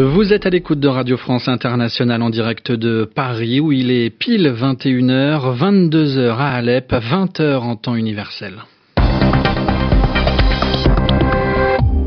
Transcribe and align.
Vous 0.00 0.32
êtes 0.32 0.46
à 0.46 0.50
l'écoute 0.50 0.78
de 0.78 0.86
Radio 0.86 1.16
France 1.16 1.48
Internationale 1.48 2.22
en 2.22 2.30
direct 2.30 2.70
de 2.70 3.02
Paris 3.02 3.58
où 3.58 3.72
il 3.72 3.90
est 3.90 4.10
pile 4.10 4.46
21h, 4.46 5.58
22h 5.58 6.36
à 6.36 6.50
Alep, 6.50 6.92
20h 6.92 7.56
en 7.56 7.74
temps 7.74 7.96
universel. 7.96 8.54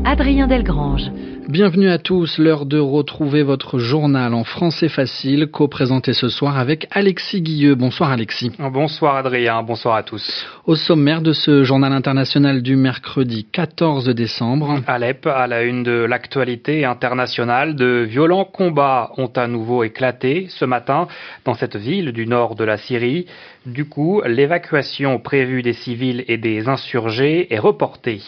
Adrien 0.06 0.46
Delgrange. 0.46 1.10
Bienvenue 1.48 1.90
à 1.90 1.98
tous, 1.98 2.38
l'heure 2.38 2.66
de 2.66 2.78
retrouver 2.78 3.42
votre 3.42 3.80
journal 3.80 4.32
en 4.32 4.44
français 4.44 4.88
facile, 4.88 5.48
co-présenté 5.48 6.12
ce 6.12 6.28
soir 6.28 6.56
avec 6.56 6.86
Alexis 6.92 7.42
Guilleux. 7.42 7.74
Bonsoir 7.74 8.12
Alexis. 8.12 8.52
Bonsoir 8.58 9.16
Adrien, 9.16 9.62
bonsoir 9.64 9.96
à 9.96 10.04
tous. 10.04 10.46
Au 10.66 10.76
sommaire 10.76 11.20
de 11.20 11.32
ce 11.32 11.64
journal 11.64 11.92
international 11.92 12.62
du 12.62 12.76
mercredi 12.76 13.44
14 13.50 14.08
décembre. 14.10 14.80
Alep, 14.86 15.26
à 15.26 15.48
la 15.48 15.64
une 15.64 15.82
de 15.82 16.04
l'actualité 16.04 16.84
internationale, 16.84 17.74
de 17.74 18.06
violents 18.08 18.44
combats 18.44 19.10
ont 19.16 19.32
à 19.34 19.48
nouveau 19.48 19.82
éclaté 19.82 20.46
ce 20.48 20.64
matin 20.64 21.08
dans 21.44 21.54
cette 21.54 21.76
ville 21.76 22.12
du 22.12 22.26
nord 22.26 22.54
de 22.54 22.64
la 22.64 22.78
Syrie. 22.78 23.26
Du 23.66 23.84
coup, 23.84 24.22
l'évacuation 24.26 25.18
prévue 25.18 25.62
des 25.62 25.72
civils 25.72 26.24
et 26.28 26.36
des 26.36 26.68
insurgés 26.68 27.52
est 27.52 27.58
reportée. 27.58 28.20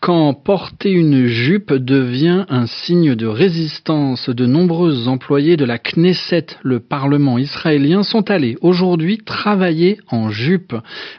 Quand 0.00 0.32
porter 0.32 0.92
une 0.92 1.26
jupe 1.26 1.72
devient 1.72 2.46
un 2.48 2.57
signe 2.66 3.14
de 3.14 3.26
résistance, 3.26 4.28
de 4.28 4.46
nombreux 4.46 5.08
employés 5.08 5.56
de 5.56 5.64
la 5.64 5.78
Knesset, 5.78 6.46
le 6.62 6.80
Parlement 6.80 7.38
israélien, 7.38 8.02
sont 8.02 8.30
allés 8.30 8.56
aujourd'hui 8.60 9.18
travailler 9.18 9.98
en 10.10 10.30
jupe. 10.30 10.74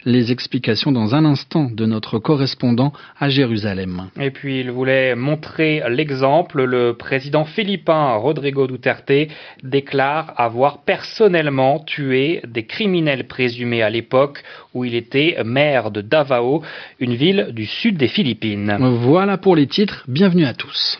Les 0.05 0.31
explications 0.31 0.91
dans 0.91 1.15
un 1.15 1.25
instant 1.25 1.69
de 1.71 1.85
notre 1.85 2.19
correspondant 2.19 2.93
à 3.19 3.29
Jérusalem. 3.29 4.09
Et 4.19 4.31
puis 4.31 4.59
il 4.59 4.71
voulait 4.71 5.15
montrer 5.15 5.83
l'exemple. 5.89 6.63
Le 6.63 6.93
président 6.93 7.45
philippin 7.45 8.15
Rodrigo 8.15 8.67
Duterte 8.67 9.11
déclare 9.63 10.33
avoir 10.37 10.83
personnellement 10.83 11.79
tué 11.79 12.41
des 12.47 12.65
criminels 12.65 13.27
présumés 13.27 13.81
à 13.81 13.89
l'époque 13.89 14.43
où 14.73 14.85
il 14.85 14.95
était 14.95 15.37
maire 15.43 15.91
de 15.91 16.01
Davao, 16.01 16.61
une 16.99 17.15
ville 17.15 17.49
du 17.51 17.65
sud 17.65 17.97
des 17.97 18.07
Philippines. 18.07 18.77
Voilà 19.01 19.37
pour 19.37 19.55
les 19.55 19.67
titres, 19.67 20.03
bienvenue 20.07 20.45
à 20.45 20.53
tous. 20.53 20.99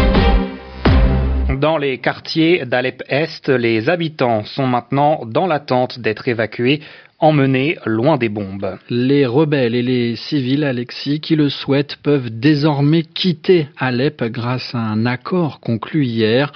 Dans 1.59 1.77
les 1.77 1.97
quartiers 1.97 2.65
d'Alep-Est, 2.65 3.49
les 3.49 3.89
habitants 3.89 4.43
sont 4.43 4.67
maintenant 4.67 5.21
dans 5.25 5.47
l'attente 5.47 5.99
d'être 5.99 6.27
évacués 6.27 6.81
emmenés 7.21 7.77
loin 7.85 8.17
des 8.17 8.29
bombes. 8.29 8.77
Les 8.89 9.27
rebelles 9.27 9.75
et 9.75 9.83
les 9.83 10.15
civils, 10.15 10.63
Alexis, 10.63 11.21
qui 11.21 11.35
le 11.35 11.49
souhaitent, 11.49 11.97
peuvent 12.01 12.31
désormais 12.31 13.03
quitter 13.03 13.67
Alep 13.77 14.23
grâce 14.23 14.73
à 14.73 14.79
un 14.79 15.05
accord 15.05 15.59
conclu 15.59 16.03
hier. 16.03 16.51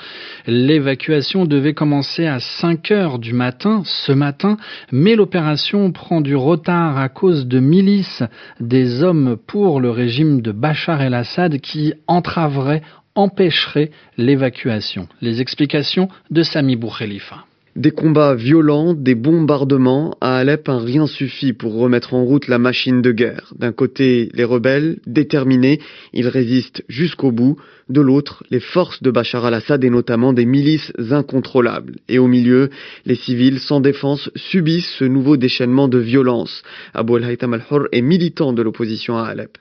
L'évacuation 0.48 1.46
devait 1.46 1.76
commencer 1.76 2.26
à 2.26 2.40
5 2.40 2.90
heures 2.92 3.20
du 3.20 3.34
matin, 3.34 3.84
ce 3.86 4.12
matin, 4.12 4.58
mais 4.92 5.16
l'opération 5.16 5.92
prend 5.92 6.20
du 6.20 6.36
retard 6.36 6.98
à 6.98 7.10
cause 7.10 7.46
de 7.46 7.60
milices 7.60 8.24
des 8.60 9.04
hommes 9.04 9.38
pour 9.46 9.80
le 9.80 9.92
régime 9.92 10.42
de 10.42 10.52
Bachar 10.52 11.02
el-Assad 11.04 11.60
qui 11.60 11.94
entraveraient 12.08 12.82
empêcherait 13.16 13.92
l'évacuation. 14.18 15.08
Les 15.22 15.42
explications 15.42 16.10
de 16.30 16.44
Sami 16.44 16.76
Boukhelifa. 16.76 17.46
Des 17.76 17.92
combats 17.92 18.36
violents, 18.36 18.94
des 18.94 19.16
bombardements, 19.16 20.16
à 20.22 20.38
Alep 20.38 20.70
rien 20.70 21.08
suffit 21.08 21.52
pour 21.52 21.76
remettre 21.76 22.14
en 22.14 22.24
route 22.24 22.48
la 22.48 22.58
machine 22.58 23.02
de 23.02 23.12
guerre. 23.12 23.54
D'un 23.60 23.74
côté, 23.74 24.30
les 24.34 24.46
rebelles, 24.46 25.00
déterminés, 25.06 25.82
ils 26.14 26.30
résistent 26.30 26.84
jusqu'au 26.88 27.34
bout. 27.34 27.58
De 27.88 28.02
l'autre, 28.02 28.44
les 28.50 28.60
forces 28.60 29.04
de 29.04 29.12
Bachar 29.12 29.46
al-Assad 29.46 29.84
et 29.84 29.92
notamment 29.92 30.34
des 30.34 30.46
milices 30.46 30.92
incontrôlables. 31.12 31.98
Et 32.10 32.18
au 32.18 32.26
milieu, 32.26 32.72
les 33.06 33.14
civils 33.14 33.60
sans 33.60 33.80
défense 33.80 34.32
subissent 34.36 34.96
ce 34.98 35.06
nouveau 35.06 35.38
déchaînement 35.38 35.88
de 35.88 36.00
violence. 36.00 36.64
Abu 36.96 37.18
al-Haytham 37.18 37.54
al-Hur 37.54 37.88
est 37.92 38.02
militant 38.02 38.54
de 38.54 38.64
l'opposition 38.64 39.18
à 39.18 39.26
Alep. 39.26 39.60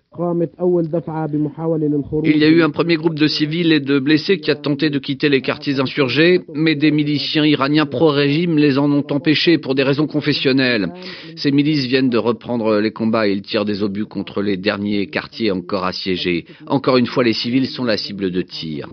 Il 2.22 2.36
y 2.36 2.44
a 2.44 2.48
eu 2.48 2.62
un 2.62 2.70
premier 2.70 2.94
groupe 2.94 3.18
de 3.18 3.26
civils 3.26 3.72
et 3.72 3.80
de 3.80 3.98
blessés 3.98 4.38
qui 4.38 4.48
a 4.52 4.54
tenté 4.54 4.88
de 4.88 5.00
quitter 5.00 5.28
les 5.28 5.40
quartiers 5.40 5.80
insurgés, 5.80 6.42
mais 6.54 6.76
des 6.76 6.92
miliciens 6.92 7.44
iraniens 7.44 7.84
pro-régime 7.84 8.56
les 8.56 8.78
en 8.78 8.92
ont 8.92 9.04
empêchés 9.10 9.58
pour 9.58 9.74
des 9.74 9.82
raisons 9.82 10.06
confessionnelles. 10.06 10.92
Ces 11.34 11.50
milices 11.50 11.86
viennent 11.86 12.10
de 12.10 12.18
reprendre 12.18 12.78
les 12.78 12.92
combats 12.92 13.26
et 13.26 13.32
ils 13.32 13.42
tirent 13.42 13.64
des 13.64 13.82
obus 13.82 14.06
contre 14.06 14.40
les 14.40 14.56
derniers 14.56 15.08
quartiers 15.08 15.50
encore 15.50 15.84
assiégés. 15.84 16.44
Encore 16.68 16.96
une 16.96 17.06
fois, 17.06 17.24
les 17.24 17.32
civils 17.32 17.66
sont 17.66 17.84
la 17.84 17.96
cible 17.96 18.13
de 18.16 18.42
tir. 18.42 18.88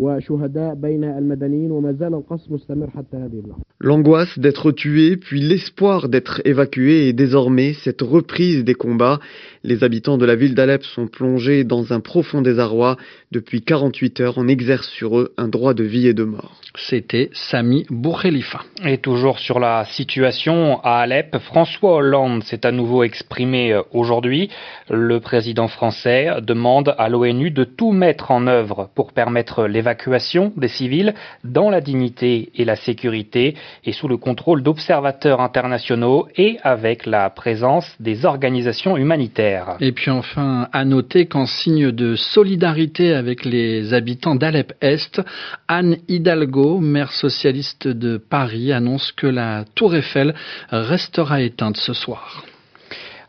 L'angoisse 3.79 4.39
d'être 4.39 4.71
tué, 4.71 5.17
puis 5.17 5.41
l'espoir 5.41 6.09
d'être 6.09 6.41
évacué 6.45 7.07
et 7.07 7.13
désormais 7.13 7.73
cette 7.73 8.01
reprise 8.01 8.63
des 8.63 8.75
combats. 8.75 9.19
Les 9.63 9.83
habitants 9.83 10.17
de 10.17 10.25
la 10.25 10.35
ville 10.35 10.55
d'Alep 10.55 10.83
sont 10.83 11.07
plongés 11.07 11.63
dans 11.63 11.93
un 11.93 11.99
profond 11.99 12.41
désarroi. 12.41 12.97
Depuis 13.31 13.61
48 13.61 14.19
heures, 14.21 14.37
on 14.37 14.47
exerce 14.47 14.87
sur 14.89 15.19
eux 15.19 15.33
un 15.37 15.47
droit 15.47 15.73
de 15.73 15.83
vie 15.83 16.07
et 16.07 16.13
de 16.13 16.23
mort. 16.23 16.61
C'était 16.75 17.29
Sami 17.33 17.85
Boukhelifa. 17.89 18.61
Et 18.85 18.97
toujours 18.97 19.39
sur 19.39 19.59
la 19.59 19.85
situation 19.85 20.79
à 20.83 20.99
Alep, 20.99 21.37
François 21.39 21.95
Hollande 21.95 22.43
s'est 22.43 22.65
à 22.65 22.71
nouveau 22.71 23.03
exprimé 23.03 23.79
aujourd'hui. 23.91 24.49
Le 24.89 25.19
président 25.19 25.67
français 25.67 26.29
demande 26.41 26.95
à 26.97 27.09
l'ONU 27.09 27.51
de 27.51 27.63
tout 27.63 27.91
mettre 27.91 28.31
en 28.31 28.47
œuvre 28.47 28.89
pour 28.95 29.10
permettre 29.13 29.65
l'évacuation 29.65 30.51
des 30.57 30.67
civils 30.67 31.13
dans 31.43 31.69
la 31.69 31.81
dignité 31.81 32.51
et 32.55 32.65
la 32.65 32.75
sécurité 32.75 33.55
et 33.83 33.91
sous 33.91 34.07
le 34.07 34.17
contrôle 34.17 34.63
d'observateurs 34.63 35.41
internationaux 35.41 36.27
et 36.35 36.57
avec 36.63 37.05
la 37.05 37.29
présence 37.29 37.87
des 37.99 38.25
organisations 38.25 38.97
humanitaires. 38.97 39.77
Et 39.79 39.91
puis 39.91 40.11
enfin, 40.11 40.67
à 40.71 40.85
noter 40.85 41.25
qu'en 41.25 41.45
signe 41.45 41.91
de 41.91 42.15
solidarité 42.15 43.13
avec 43.13 43.45
les 43.45 43.93
habitants 43.93 44.35
d'Alep-Est, 44.35 45.21
Anne 45.67 45.97
Hidalgo, 46.07 46.79
maire 46.79 47.11
socialiste 47.11 47.87
de 47.87 48.17
Paris, 48.17 48.71
annonce 48.71 49.11
que 49.11 49.27
la 49.27 49.65
tour 49.75 49.95
Eiffel 49.95 50.33
restera 50.69 51.41
éteinte 51.41 51.77
ce 51.77 51.93
soir. 51.93 52.43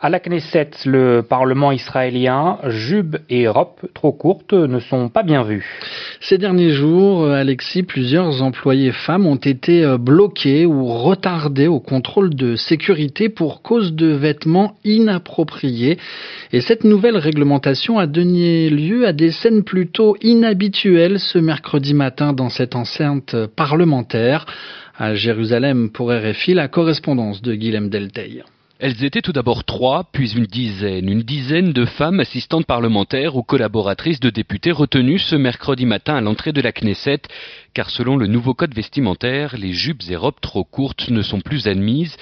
À 0.05 0.11
la 0.11 0.19
Knesset, 0.19 0.71
le 0.85 1.23
Parlement 1.23 1.71
israélien, 1.71 2.59
jube 2.67 3.19
et 3.31 3.47
robe 3.47 3.77
trop 3.95 4.11
courtes 4.11 4.53
ne 4.53 4.81
sont 4.81 5.09
pas 5.09 5.23
bien 5.23 5.45
vues. 5.45 5.65
Ces 6.21 6.39
derniers 6.39 6.71
jours, 6.71 7.29
Alexis, 7.29 7.85
plusieurs 7.85 8.43
employés 8.43 8.91
femmes 8.91 9.29
ont 9.29 9.37
été 9.37 9.87
bloqués 10.01 10.67
ou 10.67 10.87
retardés 10.87 11.69
au 11.69 11.79
contrôle 11.79 12.35
de 12.35 12.57
sécurité 12.57 13.29
pour 13.29 13.63
cause 13.63 13.93
de 13.93 14.09
vêtements 14.09 14.75
inappropriés. 14.85 15.99
Et 16.53 16.63
cette 16.63 16.83
nouvelle 16.83 17.17
réglementation 17.17 18.01
a 18.01 18.09
donné 18.09 18.71
lieu 18.71 19.07
à 19.07 19.13
des 19.13 19.31
scènes 19.31 19.63
plutôt 19.63 20.17
inhabituelles 20.21 21.21
ce 21.21 21.39
mercredi 21.39 21.95
matin 21.95 22.33
dans 22.33 22.49
cette 22.51 22.75
enceinte 22.75 23.37
parlementaire. 23.55 24.47
À 24.99 25.15
Jérusalem 25.15 25.91
pour 25.91 26.11
RFI, 26.11 26.55
la 26.55 26.67
correspondance 26.67 27.41
de 27.41 27.55
Guilhem 27.55 27.89
Delteil. 27.89 28.43
Elles 28.85 29.05
étaient 29.05 29.23
tout 29.23 29.31
d'abord 29.31 29.63
trois, 29.63 30.09
puis 30.11 30.33
une 30.33 30.47
dizaine, 30.47 31.09
une 31.09 31.23
dizaine 31.23 31.73
de 31.73 31.85
femmes 31.85 32.19
assistantes 32.19 32.67
parlementaires 32.67 33.37
ou 33.37 33.45
collaboratrices 33.45 34.19
de 34.19 34.29
députés 34.29 34.73
retenues 34.73 35.21
ce 35.21 35.37
mercredi 35.37 35.87
matin 35.87 36.17
à 36.17 36.21
l'entrée 36.21 36.53
de 36.53 36.61
la 36.61 36.73
Knesset, 36.73 37.21
car 37.75 37.91
selon 37.91 38.17
le 38.17 38.27
nouveau 38.27 38.55
code 38.55 38.75
vestimentaire, 38.75 39.57
les 39.57 39.73
jupes 39.73 40.03
et 40.11 40.17
robes 40.17 40.41
trop 40.41 40.65
courtes 40.65 41.11
ne 41.11 41.23
sont 41.23 41.41
plus 41.41 41.69
admises. 41.69 42.17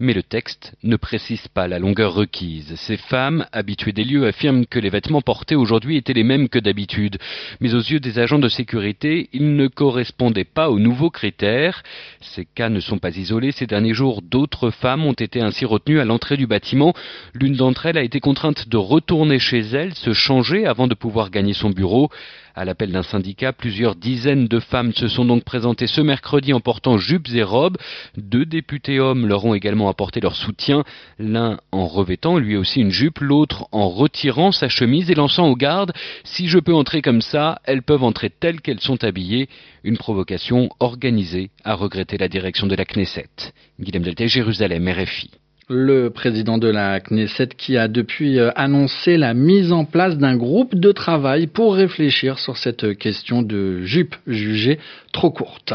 Mais 0.00 0.12
le 0.12 0.24
texte 0.24 0.74
ne 0.82 0.96
précise 0.96 1.46
pas 1.46 1.68
la 1.68 1.78
longueur 1.78 2.14
requise. 2.14 2.74
Ces 2.74 2.96
femmes, 2.96 3.46
habituées 3.52 3.92
des 3.92 4.02
lieux, 4.02 4.26
affirment 4.26 4.66
que 4.66 4.80
les 4.80 4.90
vêtements 4.90 5.22
portés 5.22 5.54
aujourd'hui 5.54 5.96
étaient 5.96 6.12
les 6.12 6.24
mêmes 6.24 6.48
que 6.48 6.58
d'habitude. 6.58 7.18
Mais 7.60 7.74
aux 7.74 7.80
yeux 7.80 8.00
des 8.00 8.18
agents 8.18 8.40
de 8.40 8.48
sécurité, 8.48 9.28
ils 9.32 9.54
ne 9.54 9.68
correspondaient 9.68 10.42
pas 10.42 10.68
aux 10.68 10.80
nouveaux 10.80 11.10
critères. 11.10 11.84
Ces 12.20 12.44
cas 12.44 12.70
ne 12.70 12.80
sont 12.80 12.98
pas 12.98 13.16
isolés. 13.16 13.52
Ces 13.52 13.68
derniers 13.68 13.94
jours, 13.94 14.20
d'autres 14.20 14.70
femmes 14.70 15.06
ont 15.06 15.12
été 15.12 15.40
ainsi 15.40 15.64
retenues 15.64 16.00
à 16.00 16.04
l'entrée 16.04 16.36
du 16.36 16.48
bâtiment. 16.48 16.92
L'une 17.32 17.54
d'entre 17.54 17.86
elles 17.86 17.98
a 17.98 18.02
été 18.02 18.18
contrainte 18.18 18.68
de 18.68 18.76
retourner 18.76 19.38
chez 19.38 19.60
elle, 19.60 19.94
se 19.94 20.12
changer 20.12 20.66
avant 20.66 20.88
de 20.88 20.94
pouvoir 20.94 21.30
gagner 21.30 21.54
son 21.54 21.70
bureau. 21.70 22.10
À 22.56 22.64
l'appel 22.64 22.92
d'un 22.92 23.02
syndicat, 23.02 23.52
plusieurs 23.52 23.96
dizaines 23.96 24.46
de 24.46 24.60
femmes 24.60 24.92
se 24.92 25.08
sont 25.08 25.24
donc 25.24 25.42
présentées 25.42 25.88
ce 25.88 26.00
mercredi 26.00 26.52
en 26.52 26.60
portant 26.60 26.98
jupes 26.98 27.28
et 27.34 27.42
robes. 27.42 27.78
Deux 28.16 28.46
députés 28.46 29.00
hommes 29.00 29.26
leur 29.26 29.44
ont 29.44 29.54
également 29.54 29.88
apporté 29.88 30.20
leur 30.20 30.36
soutien, 30.36 30.84
l'un 31.18 31.58
en 31.72 31.88
revêtant 31.88 32.38
lui 32.38 32.56
aussi 32.56 32.80
une 32.80 32.92
jupe, 32.92 33.18
l'autre 33.18 33.66
en 33.72 33.88
retirant 33.88 34.52
sa 34.52 34.68
chemise 34.68 35.10
et 35.10 35.16
lançant 35.16 35.48
aux 35.48 35.56
gardes 35.56 35.92
Si 36.22 36.46
je 36.46 36.60
peux 36.60 36.74
entrer 36.74 37.02
comme 37.02 37.22
ça, 37.22 37.60
elles 37.64 37.82
peuvent 37.82 38.04
entrer 38.04 38.30
telles 38.30 38.60
qu'elles 38.60 38.80
sont 38.80 39.02
habillées. 39.02 39.48
Une 39.82 39.98
provocation 39.98 40.68
organisée, 40.78 41.50
a 41.64 41.74
regretté 41.74 42.18
la 42.18 42.28
direction 42.28 42.68
de 42.68 42.76
la 42.76 42.84
Knesset. 42.84 43.52
Guillaume 43.80 44.04
Delta, 44.04 44.28
Jérusalem, 44.28 44.88
RFI. 44.88 45.30
Le 45.70 46.10
président 46.10 46.58
de 46.58 46.68
la 46.68 47.00
Knesset 47.00 47.48
qui 47.56 47.78
a 47.78 47.88
depuis 47.88 48.38
euh, 48.38 48.50
annoncé 48.54 49.16
la 49.16 49.32
mise 49.32 49.72
en 49.72 49.86
place 49.86 50.18
d'un 50.18 50.36
groupe 50.36 50.74
de 50.74 50.92
travail 50.92 51.46
pour 51.46 51.74
réfléchir 51.74 52.38
sur 52.38 52.58
cette 52.58 52.98
question 52.98 53.40
de 53.40 53.80
jupe 53.80 54.14
jugée 54.26 54.78
trop 55.14 55.30
courte. 55.30 55.72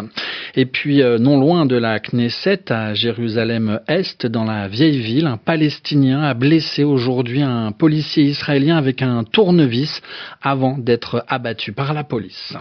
Et 0.56 0.68
puis 0.68 1.02
euh, 1.02 1.18
non 1.18 1.40
loin 1.40 1.66
de 1.66 1.76
la 1.76 2.00
Knesset, 2.00 2.72
à 2.72 2.94
Jérusalem-Est, 2.94 4.28
dans 4.28 4.44
la 4.44 4.68
vieille 4.68 5.00
ville, 5.00 5.26
un 5.26 5.38
Palestinien 5.38 6.22
a 6.22 6.36
blessé 6.36 6.84
aujourd'hui 6.84 7.42
un 7.42 7.72
policier 7.72 8.26
israélien 8.26 8.78
avec 8.78 9.02
un 9.02 9.24
tournevis 9.24 10.04
avant 10.44 10.78
d'être 10.78 11.26
abattu 11.28 11.72
par 11.72 11.96
la 11.96 12.04
police. 12.04 12.54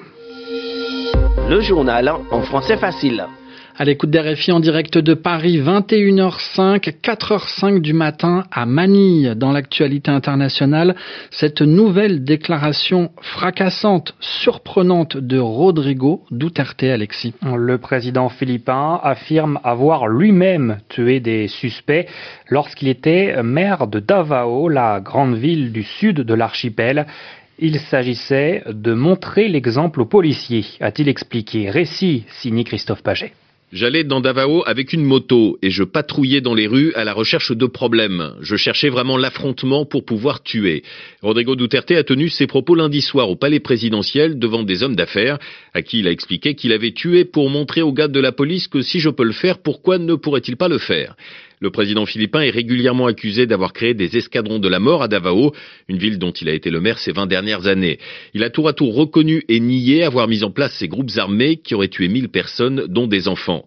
Le 1.51 1.61
journal 1.61 2.11
en 2.31 2.41
français 2.41 2.79
facile. 2.79 3.27
À 3.81 3.85
l'écoute 3.85 4.11
des 4.11 4.19
RFI 4.19 4.51
en 4.51 4.59
direct 4.59 4.99
de 4.99 5.15
Paris, 5.15 5.61
21h05, 5.61 7.01
4h05 7.01 7.81
du 7.81 7.93
matin 7.93 8.43
à 8.51 8.67
Manille, 8.67 9.35
dans 9.37 9.53
l'actualité 9.53 10.11
internationale, 10.11 10.97
cette 11.31 11.63
nouvelle 11.63 12.25
déclaration 12.25 13.13
fracassante, 13.21 14.17
surprenante 14.19 15.17
de 15.17 15.39
Rodrigo 15.39 16.25
Duterte, 16.33 16.83
Alexis. 16.83 17.35
Le 17.41 17.79
président 17.79 18.29
philippin 18.29 18.99
affirme 19.01 19.61
avoir 19.63 20.09
lui-même 20.09 20.79
tué 20.89 21.21
des 21.21 21.47
suspects 21.47 22.09
lorsqu'il 22.49 22.89
était 22.89 23.41
maire 23.45 23.87
de 23.87 24.01
Davao, 24.01 24.69
la 24.69 24.99
grande 24.99 25.37
ville 25.37 25.71
du 25.71 25.85
sud 25.85 26.23
de 26.23 26.35
l'archipel. 26.35 27.07
Il 27.61 27.79
s'agissait 27.79 28.65
de 28.67 28.93
montrer 28.93 29.47
l'exemple 29.47 30.01
aux 30.01 30.07
policiers, 30.07 30.65
a-t-il 30.81 31.09
expliqué. 31.09 31.71
Récit 31.71 32.25
signé 32.41 32.65
Christophe 32.65 33.05
Paget. 33.05 33.35
J'allais 33.71 34.03
dans 34.03 34.23
Davao 34.23 34.63
avec 34.65 34.95
une 34.95 35.05
moto 35.05 35.59
et 35.61 35.69
je 35.69 35.83
patrouillais 35.85 36.41
dans 36.41 36.55
les 36.55 36.67
rues 36.67 36.95
à 36.95 37.05
la 37.05 37.13
recherche 37.13 37.53
de 37.53 37.67
problèmes. 37.67 38.33
Je 38.41 38.57
cherchais 38.57 38.89
vraiment 38.89 39.19
l'affrontement 39.19 39.85
pour 39.85 40.07
pouvoir 40.07 40.43
tuer. 40.43 40.83
Rodrigo 41.21 41.55
Duterte 41.55 41.91
a 41.91 42.03
tenu 42.03 42.31
ses 42.31 42.47
propos 42.47 42.75
lundi 42.75 43.03
soir 43.03 43.29
au 43.29 43.37
palais 43.37 43.61
présidentiel 43.61 44.39
devant 44.39 44.63
des 44.63 44.83
hommes 44.83 44.97
d'affaires 44.97 45.39
à 45.75 45.83
qui 45.83 45.99
il 45.99 46.09
a 46.09 46.11
expliqué 46.11 46.55
qu'il 46.55 46.73
avait 46.73 46.93
tué 46.93 47.27
pour 47.27 47.51
montrer 47.51 47.83
aux 47.83 47.93
gars 47.93 48.09
de 48.09 48.21
la 48.21 48.33
police 48.33 48.69
que 48.69 48.81
si 48.81 49.01
je 49.01 49.11
peux 49.11 49.25
le 49.25 49.33
faire, 49.33 49.59
pourquoi 49.59 49.99
ne 49.99 50.15
pourrait-il 50.15 50.57
pas 50.57 50.69
le 50.69 50.79
faire? 50.79 51.15
Le 51.61 51.71
président 51.71 52.07
philippin 52.07 52.41
est 52.41 52.51
régulièrement 52.51 53.07
accusé 53.07 53.47
d'avoir 53.47 53.73
créé 53.73 53.93
des 53.93 54.17
escadrons 54.17 54.61
de 54.61 54.69
la 54.69 54.79
mort 54.79 55.03
à 55.03 55.09
Davao, 55.09 55.53
une 55.89 55.99
ville 55.99 56.19
dont 56.19 56.31
il 56.31 56.49
a 56.49 56.55
été 56.55 56.71
le 56.71 56.81
maire 56.81 56.99
ces 56.99 57.13
20 57.13 57.27
dernières 57.27 57.67
années. 57.67 57.99
Il 58.33 58.45
a 58.45 58.51
tour 58.51 58.69
à 58.69 58.73
tour 58.73 58.95
reconnu 58.95 59.43
et 59.49 59.59
nié 59.59 60.05
avoir 60.05 60.29
mis 60.29 60.45
en 60.45 60.51
place 60.51 60.75
ces 60.79 60.89
groupes 60.89 61.11
armés 61.17 61.57
qui 61.57 61.75
auraient 61.75 61.89
tué 61.89 62.09
1000 62.09 62.29
personnes, 62.29 62.85
dont 62.89 63.09
des 63.09 63.27
enfants. 63.27 63.58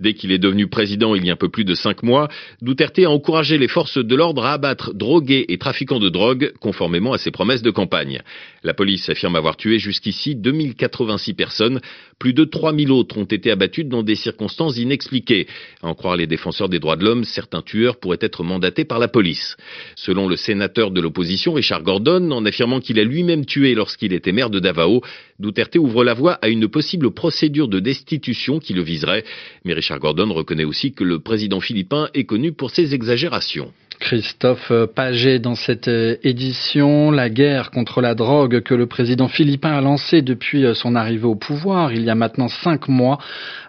Dès 0.00 0.14
qu'il 0.14 0.32
est 0.32 0.38
devenu 0.38 0.66
président 0.66 1.14
il 1.14 1.24
y 1.24 1.30
a 1.30 1.32
un 1.32 1.36
peu 1.36 1.48
plus 1.48 1.64
de 1.64 1.74
cinq 1.74 2.02
mois, 2.02 2.28
Duterte 2.62 2.98
a 3.00 3.10
encouragé 3.10 3.58
les 3.58 3.68
forces 3.68 3.98
de 3.98 4.14
l'ordre 4.14 4.44
à 4.44 4.52
abattre 4.52 4.94
drogués 4.94 5.46
et 5.48 5.58
trafiquants 5.58 5.98
de 5.98 6.08
drogue, 6.08 6.52
conformément 6.60 7.12
à 7.12 7.18
ses 7.18 7.30
promesses 7.30 7.62
de 7.62 7.70
campagne. 7.70 8.22
La 8.62 8.74
police 8.74 9.08
affirme 9.08 9.36
avoir 9.36 9.56
tué 9.56 9.78
jusqu'ici 9.78 10.34
2086 10.34 11.34
personnes. 11.34 11.80
Plus 12.18 12.34
de 12.34 12.44
3000 12.44 12.90
autres 12.90 13.16
ont 13.16 13.24
été 13.24 13.50
abattues 13.50 13.84
dans 13.84 14.02
des 14.02 14.14
circonstances 14.14 14.76
inexpliquées. 14.76 15.46
À 15.82 15.88
en 15.88 15.94
croire 15.94 16.16
les 16.16 16.26
défenseurs 16.26 16.68
des 16.68 16.78
droits 16.78 16.96
de 16.96 17.04
l'homme, 17.04 17.24
certains 17.24 17.62
tueurs 17.62 17.98
pourraient 17.98 18.18
être 18.20 18.44
mandatés 18.44 18.84
par 18.84 18.98
la 18.98 19.08
police. 19.08 19.56
Selon 19.96 20.28
le 20.28 20.36
sénateur 20.36 20.90
de 20.90 21.00
l'opposition, 21.00 21.52
Richard 21.52 21.82
Gordon, 21.82 22.30
en 22.30 22.44
affirmant 22.44 22.80
qu'il 22.80 22.98
a 22.98 23.04
lui-même 23.04 23.46
tué 23.46 23.74
lorsqu'il 23.74 24.12
était 24.12 24.32
maire 24.32 24.50
de 24.50 24.60
Davao, 24.60 25.02
Duterte 25.38 25.76
ouvre 25.76 26.04
la 26.04 26.14
voie 26.14 26.34
à 26.42 26.48
une 26.48 26.68
possible 26.68 27.10
procédure 27.12 27.68
de 27.68 27.80
destitution 27.80 28.58
qui 28.58 28.74
le 28.74 28.82
viserait. 28.82 29.24
Mais 29.64 29.74
Richard 29.74 29.98
Gordon 29.98 30.32
reconnaît 30.32 30.64
aussi 30.64 30.92
que 30.92 31.04
le 31.04 31.18
président 31.18 31.60
philippin 31.60 32.08
est 32.14 32.24
connu 32.24 32.52
pour 32.52 32.70
ses 32.70 32.94
exagérations. 32.94 33.72
Christophe 34.00 34.72
Paget 34.94 35.38
dans 35.38 35.54
cette 35.54 35.88
euh, 35.88 36.16
édition, 36.24 37.10
la 37.10 37.28
guerre 37.28 37.70
contre 37.70 38.00
la 38.00 38.14
drogue 38.14 38.62
que 38.62 38.74
le 38.74 38.86
président 38.86 39.28
philippin 39.28 39.72
a 39.72 39.80
lancée 39.82 40.22
depuis 40.22 40.64
euh, 40.64 40.72
son 40.72 40.96
arrivée 40.96 41.26
au 41.26 41.34
pouvoir 41.34 41.92
il 41.92 42.02
y 42.02 42.10
a 42.10 42.14
maintenant 42.14 42.48
cinq 42.48 42.88
mois 42.88 43.18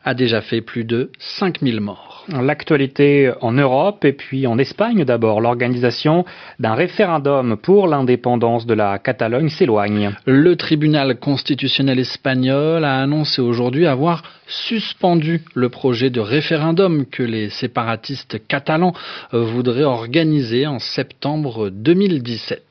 a 0.06 0.14
déjà 0.14 0.42
fait 0.42 0.62
plus 0.62 0.86
de 0.86 1.12
5000 1.20 1.82
morts. 1.82 2.26
L'actualité 2.30 3.32
en 3.42 3.52
Europe 3.52 4.06
et 4.06 4.14
puis 4.14 4.48
en 4.48 4.58
Espagne 4.58 5.04
d'abord, 5.04 5.42
l'organisation 5.42 6.26
d'un 6.60 6.76
référendum 6.76 7.58
pour 7.58 7.88
l'indépendance 7.88 8.66
de 8.66 8.74
la 8.74 9.00
Catalogne 9.00 9.50
s'éloigne. 9.50 10.12
Le 10.26 10.56
tribunal 10.56 11.20
constitutionnel 11.20 12.00
espagnol 12.00 12.86
a 12.86 13.02
annoncé 13.02 13.42
aujourd'hui 13.42 13.86
avoir 13.86 14.24
suspendu 14.52 15.44
le 15.56 15.70
projet 15.70 16.10
de 16.10 16.20
référendum 16.20 17.06
que 17.06 17.24
les 17.24 17.50
séparatistes 17.50 18.46
catalans 18.48 18.94
voudraient 19.32 19.84
organiser 19.84 20.68
en 20.68 20.80
septembre 20.80 21.70
2017. 21.70 22.64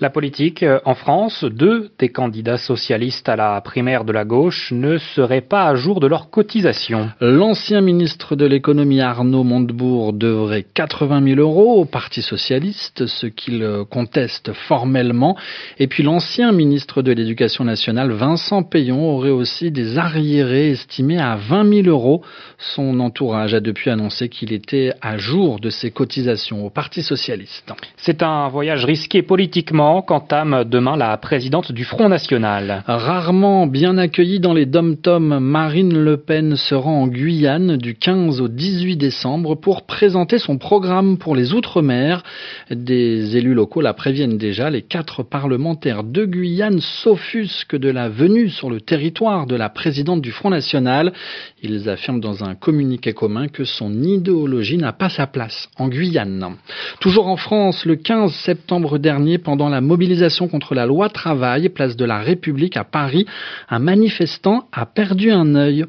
La 0.00 0.10
politique 0.10 0.64
en 0.84 0.94
France, 0.94 1.44
deux 1.44 1.90
des 1.98 2.08
candidats 2.08 2.58
socialistes 2.58 3.28
à 3.28 3.36
la 3.36 3.60
primaire 3.60 4.04
de 4.04 4.12
la 4.12 4.24
gauche 4.24 4.72
ne 4.72 4.98
seraient 4.98 5.40
pas 5.40 5.68
à 5.68 5.76
jour 5.76 6.00
de 6.00 6.06
leur 6.08 6.30
cotisation. 6.30 7.10
L'ancien 7.20 7.80
ministre 7.80 8.34
de 8.34 8.44
l'économie 8.44 9.00
Arnaud 9.00 9.44
Montebourg 9.44 10.12
devrait 10.12 10.64
80 10.74 11.22
000 11.36 11.40
euros 11.40 11.80
au 11.80 11.84
Parti 11.84 12.22
socialiste, 12.22 13.06
ce 13.06 13.26
qu'il 13.26 13.66
conteste 13.88 14.52
formellement. 14.52 15.36
Et 15.78 15.86
puis 15.86 16.02
l'ancien 16.02 16.50
ministre 16.52 17.00
de 17.02 17.12
l'éducation 17.12 17.64
nationale 17.64 18.10
Vincent 18.10 18.62
Payon 18.64 19.14
aurait 19.14 19.30
aussi 19.30 19.70
des 19.70 19.96
arriérés 19.96 20.70
estimés 20.70 21.20
à 21.20 21.36
20 21.36 21.82
000 21.84 21.88
euros. 21.88 22.22
Son 22.58 22.98
entourage 23.00 23.54
a 23.54 23.60
depuis 23.60 23.90
annoncé 23.90 24.28
qu'il 24.28 24.52
était 24.52 24.92
à 25.00 25.18
jour 25.18 25.60
de 25.60 25.70
ses 25.70 25.92
cotisations 25.92 26.66
au 26.66 26.70
Parti 26.70 27.02
socialiste. 27.02 27.72
C'est 27.96 28.22
un 28.22 28.48
voyage 28.48 28.84
risqué 28.84 29.22
politiquement 29.34 30.00
qu'entame 30.00 30.62
demain 30.62 30.96
la 30.96 31.16
présidente 31.16 31.72
du 31.72 31.82
Front 31.82 32.08
National. 32.08 32.84
Rarement 32.86 33.66
bien 33.66 33.98
accueillie 33.98 34.38
dans 34.38 34.54
les 34.54 34.64
dom-toms, 34.64 35.40
Marine 35.40 35.98
Le 35.98 36.18
Pen 36.18 36.54
se 36.54 36.76
rend 36.76 37.02
en 37.02 37.08
Guyane 37.08 37.76
du 37.76 37.96
15 37.96 38.40
au 38.40 38.46
18 38.46 38.94
décembre 38.94 39.56
pour 39.56 39.86
présenter 39.86 40.38
son 40.38 40.56
programme 40.56 41.18
pour 41.18 41.34
les 41.34 41.52
Outre-mer. 41.52 42.22
Des 42.70 43.36
élus 43.36 43.54
locaux 43.54 43.80
la 43.80 43.92
préviennent 43.92 44.38
déjà, 44.38 44.70
les 44.70 44.82
quatre 44.82 45.24
parlementaires 45.24 46.04
de 46.04 46.24
Guyane 46.26 46.78
s'offusquent 46.78 47.74
de 47.74 47.90
la 47.90 48.08
venue 48.08 48.50
sur 48.50 48.70
le 48.70 48.80
territoire 48.80 49.48
de 49.48 49.56
la 49.56 49.68
présidente 49.68 50.22
du 50.22 50.30
Front 50.30 50.50
National. 50.50 51.12
Ils 51.60 51.88
affirment 51.88 52.20
dans 52.20 52.44
un 52.44 52.54
communiqué 52.54 53.14
commun 53.14 53.48
que 53.48 53.64
son 53.64 54.00
idéologie 54.00 54.76
n'a 54.76 54.92
pas 54.92 55.08
sa 55.08 55.26
place 55.26 55.68
en 55.76 55.88
Guyane. 55.88 56.54
Toujours 57.00 57.26
en 57.26 57.36
France, 57.36 57.84
le 57.84 57.96
15 57.96 58.32
septembre 58.32 58.98
dernier, 58.98 59.13
pendant 59.42 59.68
la 59.68 59.80
mobilisation 59.80 60.48
contre 60.48 60.74
la 60.74 60.86
loi 60.86 61.08
travail, 61.08 61.68
place 61.68 61.96
de 61.96 62.04
la 62.04 62.18
République 62.18 62.76
à 62.76 62.84
Paris, 62.84 63.26
un 63.68 63.78
manifestant 63.78 64.64
a 64.72 64.86
perdu 64.86 65.30
un 65.30 65.54
œil. 65.54 65.84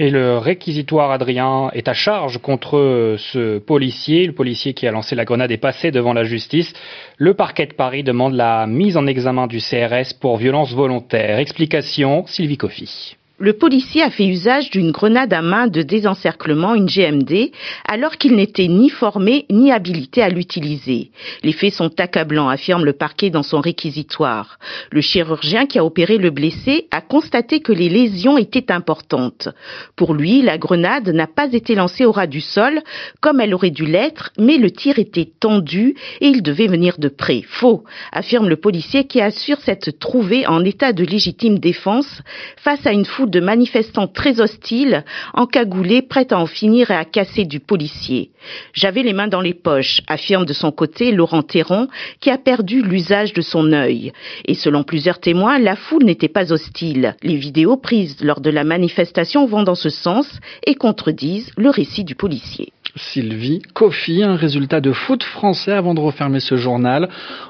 Et 0.00 0.10
le 0.10 0.38
réquisitoire 0.38 1.10
Adrien 1.10 1.70
est 1.72 1.88
à 1.88 1.94
charge 1.94 2.38
contre 2.38 3.16
ce 3.18 3.58
policier. 3.58 4.26
Le 4.26 4.32
policier 4.32 4.72
qui 4.72 4.86
a 4.86 4.92
lancé 4.92 5.16
la 5.16 5.24
grenade 5.24 5.50
est 5.50 5.56
passé 5.56 5.90
devant 5.90 6.12
la 6.12 6.22
justice. 6.22 6.72
Le 7.16 7.34
parquet 7.34 7.66
de 7.66 7.74
Paris 7.74 8.04
demande 8.04 8.34
la 8.34 8.66
mise 8.68 8.96
en 8.96 9.06
examen 9.06 9.48
du 9.48 9.58
CRS 9.58 10.14
pour 10.20 10.36
violence 10.36 10.72
volontaire. 10.72 11.38
Explication, 11.38 12.24
Sylvie 12.26 12.56
Coffy. 12.56 13.16
Le 13.40 13.52
policier 13.52 14.02
a 14.02 14.10
fait 14.10 14.26
usage 14.26 14.70
d'une 14.70 14.90
grenade 14.90 15.32
à 15.32 15.42
main 15.42 15.68
de 15.68 15.82
désencerclement, 15.82 16.74
une 16.74 16.86
GMD, 16.86 17.52
alors 17.86 18.16
qu'il 18.16 18.34
n'était 18.34 18.66
ni 18.66 18.90
formé 18.90 19.46
ni 19.48 19.70
habilité 19.70 20.22
à 20.22 20.28
l'utiliser. 20.28 21.12
Les 21.44 21.52
faits 21.52 21.74
sont 21.74 22.00
accablants, 22.00 22.48
affirme 22.48 22.84
le 22.84 22.94
parquet 22.94 23.30
dans 23.30 23.44
son 23.44 23.60
réquisitoire. 23.60 24.58
Le 24.90 25.00
chirurgien 25.00 25.66
qui 25.66 25.78
a 25.78 25.84
opéré 25.84 26.18
le 26.18 26.30
blessé 26.30 26.88
a 26.90 27.00
constaté 27.00 27.60
que 27.60 27.70
les 27.70 27.88
lésions 27.88 28.38
étaient 28.38 28.72
importantes. 28.72 29.48
Pour 29.94 30.14
lui, 30.14 30.42
la 30.42 30.58
grenade 30.58 31.08
n'a 31.08 31.28
pas 31.28 31.52
été 31.52 31.76
lancée 31.76 32.04
au 32.04 32.10
ras 32.10 32.26
du 32.26 32.40
sol, 32.40 32.80
comme 33.20 33.40
elle 33.40 33.54
aurait 33.54 33.70
dû 33.70 33.86
l'être, 33.86 34.32
mais 34.36 34.58
le 34.58 34.72
tir 34.72 34.98
était 34.98 35.30
tendu 35.38 35.94
et 36.20 36.26
il 36.26 36.42
devait 36.42 36.66
venir 36.66 36.98
de 36.98 37.08
près. 37.08 37.42
Faux, 37.46 37.84
affirme 38.10 38.48
le 38.48 38.56
policier 38.56 39.06
qui 39.06 39.20
assure 39.20 39.60
s'être 39.60 39.96
trouvé 39.96 40.44
en 40.48 40.64
état 40.64 40.92
de 40.92 41.04
légitime 41.04 41.60
défense 41.60 42.20
face 42.56 42.84
à 42.84 42.90
une 42.90 43.04
foule 43.04 43.27
de 43.28 43.40
manifestants 43.40 44.06
très 44.06 44.40
hostiles, 44.40 45.04
encagoulés, 45.34 46.02
prêts 46.02 46.32
à 46.32 46.38
en 46.38 46.46
finir 46.46 46.90
et 46.90 46.96
à 46.96 47.04
casser 47.04 47.44
du 47.44 47.60
policier. 47.60 48.30
J'avais 48.72 49.02
les 49.02 49.12
mains 49.12 49.28
dans 49.28 49.40
les 49.40 49.54
poches, 49.54 50.00
affirme 50.06 50.46
de 50.46 50.52
son 50.52 50.70
côté 50.70 51.12
Laurent 51.12 51.42
Théron, 51.42 51.88
qui 52.20 52.30
a 52.30 52.38
perdu 52.38 52.82
l'usage 52.82 53.32
de 53.32 53.40
son 53.40 53.72
œil. 53.72 54.12
Et 54.46 54.54
selon 54.54 54.82
plusieurs 54.82 55.20
témoins, 55.20 55.58
la 55.58 55.76
foule 55.76 56.04
n'était 56.04 56.28
pas 56.28 56.52
hostile. 56.52 57.16
Les 57.22 57.36
vidéos 57.36 57.76
prises 57.76 58.16
lors 58.22 58.40
de 58.40 58.50
la 58.50 58.64
manifestation 58.64 59.46
vont 59.46 59.62
dans 59.62 59.74
ce 59.74 59.90
sens 59.90 60.26
et 60.66 60.74
contredisent 60.74 61.50
le 61.56 61.70
récit 61.70 62.04
du 62.04 62.14
policier. 62.14 62.72
Sylvie 62.96 63.62
Kofi, 63.74 64.22
un 64.22 64.36
résultat 64.36 64.80
de 64.80 64.92
foot 64.92 65.22
français 65.22 65.72
avant 65.72 65.94
de 65.94 66.00
refermer 66.00 66.40
ce 66.40 66.56
journal. 66.56 67.08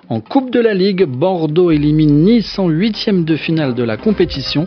En 0.09 0.21
Coupe 0.21 0.51
de 0.51 0.61
la 0.61 0.75
Ligue, 0.75 1.05
Bordeaux 1.05 1.71
élimine 1.71 2.23
Nice 2.25 2.59
en 2.59 2.69
huitième 2.69 3.25
de 3.25 3.37
finale 3.37 3.75
de 3.75 3.83
la 3.83 3.97
compétition 3.97 4.67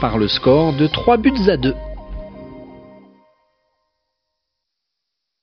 par 0.00 0.18
le 0.18 0.28
score 0.28 0.72
de 0.72 0.86
3 0.86 1.18
buts 1.18 1.48
à 1.48 1.56
2. 1.56 1.74